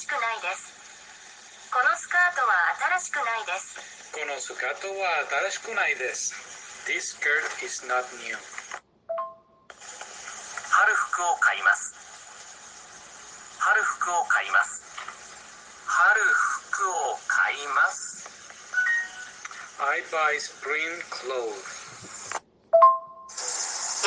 [0.00, 0.72] しくないです。
[1.68, 3.76] このスカートは新しくないです。
[4.16, 6.32] このスカートは新しくないです。
[6.88, 8.32] This skirt is not new.
[10.72, 11.92] 春服を買います
[13.58, 14.80] 春服を買います
[15.84, 16.16] 春
[16.72, 18.24] 服を買います
[19.84, 21.60] I buy spring clothes.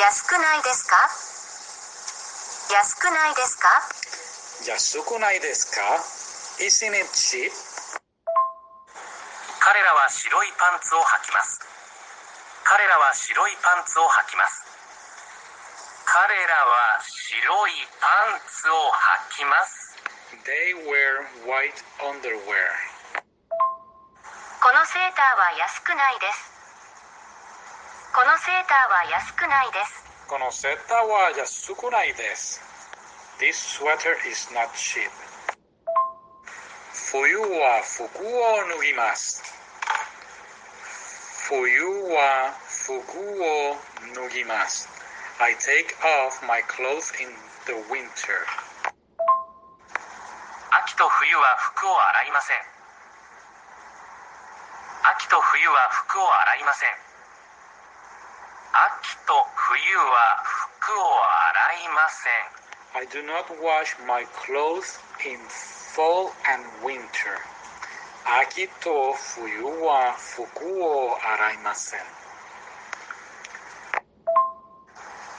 [0.02, 0.96] 安くないですか？
[2.74, 3.68] 安くないですか？
[4.62, 5.82] 安くないですか
[6.62, 7.50] ？Isn't it cheap?
[9.58, 11.58] 彼らは白いパンツを履きます
[12.62, 14.62] 彼らは白いパンツを履きます
[16.06, 18.76] 彼らは白いパンツを
[19.34, 19.98] 履きます
[20.44, 22.94] They wear white underwear.
[24.60, 26.50] このセーターは安くないです。
[28.12, 30.04] このセーターは安くないです。
[30.26, 32.73] このセーターは安くないです。
[33.38, 35.10] This sweater is not cheap.
[36.92, 38.30] 冬は服を
[38.78, 39.42] 脱ぎます。
[41.48, 41.82] 冬
[42.14, 43.76] は服を
[44.14, 44.88] 脱ぎます。
[45.40, 45.94] I take
[46.26, 47.28] off my clothes in
[47.66, 48.46] the winter.
[50.84, 52.56] 秋と冬は服を洗いません
[55.06, 56.90] 秋と冬は服を洗いません
[59.00, 60.42] 秋と冬は
[60.78, 61.02] 服を
[61.78, 62.63] 洗いません
[62.96, 67.42] I do not wash my clothes in fall and winter.
[68.24, 72.00] 秋と冬は服を洗いません。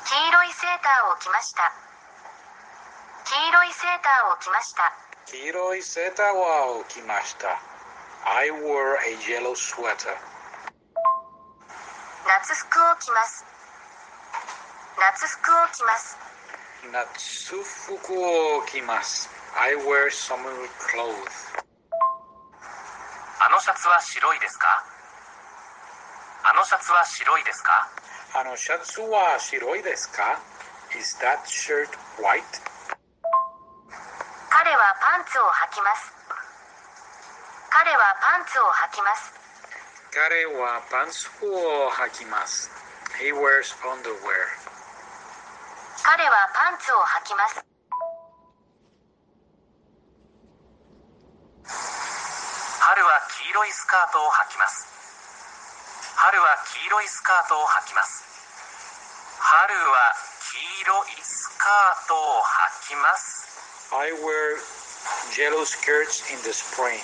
[0.03, 1.71] 黄色いセーターを着ました。
[3.23, 4.91] 黄色いセーターを着ました。
[5.25, 7.57] 黄色いセーターは着ました。
[8.25, 10.11] I wore a yellow sweater.
[12.27, 13.45] 夏服を着ます。
[14.99, 16.24] 夏服を着ます。
[16.91, 19.29] 夏服を着ます。
[19.57, 21.55] I wear summer clothes.
[23.39, 24.83] あのシャツは白いですか？
[26.43, 27.89] あのシャツは白いですか？
[28.35, 30.39] あのシャツは白いですか
[30.97, 31.89] ?Is that shirt
[32.21, 32.43] white?
[34.49, 36.13] 彼はパンツを履きます。
[37.69, 39.33] 彼はパンツを履きます。
[40.11, 42.69] 彼はパンツを履きます。
[43.19, 44.74] He wears underwear.
[46.03, 47.63] 彼はパンツを履きます。
[52.79, 54.87] 春は黄色いスカートを履きます。
[56.15, 58.23] 春は黄色いスカートを履きます。
[59.39, 60.13] 春は
[60.51, 63.45] 黄色いスカートを履きます。
[63.93, 64.57] I wear
[65.37, 66.99] yellow skirts in the spring.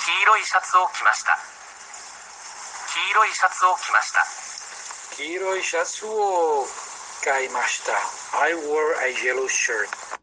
[0.00, 1.58] 黄色いシャツを着ました。
[2.98, 4.47] 黄色いシャツを着ました
[5.18, 6.64] 黄色いシャツを
[7.24, 7.92] 買いました。
[8.40, 10.17] I wore a yellow shirt.